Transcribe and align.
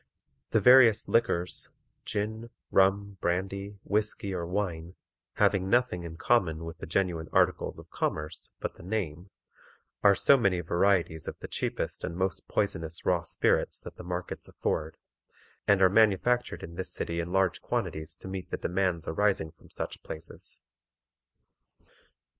The 0.49 0.59
various 0.59 1.07
liquors, 1.07 1.71
gin, 2.05 2.49
rum, 2.71 3.19
brandy, 3.21 3.77
whisky, 3.83 4.33
or 4.33 4.47
wine, 4.47 4.95
having 5.33 5.69
nothing 5.69 6.03
in 6.05 6.17
common 6.17 6.65
with 6.65 6.79
the 6.79 6.87
genuine 6.87 7.27
articles 7.31 7.77
of 7.77 7.91
commerce 7.91 8.51
but 8.59 8.77
the 8.77 8.81
name, 8.81 9.29
are 10.01 10.15
so 10.15 10.37
many 10.37 10.59
varieties 10.61 11.27
of 11.27 11.37
the 11.37 11.47
cheapest 11.47 12.03
and 12.03 12.15
most 12.17 12.47
poisonous 12.47 13.05
"raw 13.05 13.21
spirits" 13.21 13.79
that 13.81 13.97
the 13.97 14.03
markets 14.03 14.47
afford, 14.47 14.97
and 15.67 15.83
are 15.83 15.87
manufactured 15.89 16.63
in 16.63 16.73
this 16.73 16.91
city 16.91 17.19
in 17.19 17.31
large 17.31 17.61
quantities 17.61 18.15
to 18.15 18.27
meet 18.27 18.49
the 18.49 18.57
demands 18.57 19.07
arising 19.07 19.51
from 19.51 19.69
such 19.69 20.01
places. 20.01 20.63